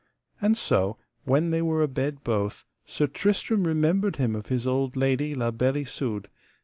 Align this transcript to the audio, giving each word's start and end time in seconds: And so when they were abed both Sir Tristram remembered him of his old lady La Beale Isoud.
And 0.41 0.57
so 0.57 0.97
when 1.25 1.51
they 1.51 1.61
were 1.61 1.83
abed 1.83 2.23
both 2.23 2.65
Sir 2.87 3.05
Tristram 3.05 3.65
remembered 3.67 4.15
him 4.15 4.35
of 4.35 4.47
his 4.47 4.65
old 4.65 4.95
lady 4.95 5.35
La 5.35 5.51
Beale 5.51 5.77
Isoud. 5.83 6.27